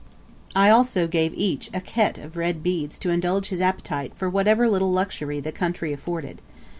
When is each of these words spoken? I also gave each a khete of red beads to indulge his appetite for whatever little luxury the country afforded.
I 0.55 0.71
also 0.71 1.05
gave 1.07 1.31
each 1.35 1.67
a 1.75 1.79
khete 1.79 2.17
of 2.23 2.35
red 2.35 2.63
beads 2.63 2.97
to 2.97 3.11
indulge 3.11 3.49
his 3.49 3.61
appetite 3.61 4.13
for 4.15 4.31
whatever 4.31 4.67
little 4.67 4.91
luxury 4.91 5.39
the 5.39 5.51
country 5.51 5.93
afforded. 5.93 6.41